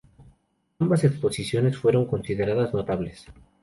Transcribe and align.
Ambas 0.79 1.03
exposiciones 1.03 1.77
fueron 1.77 2.07
consideradas 2.07 2.73
notables. 2.73 3.27